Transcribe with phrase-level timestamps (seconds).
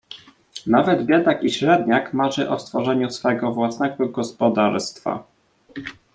[0.67, 5.23] "Nawet biedak i średniak marzy o stworzeniu swego własnego gospodarstwa."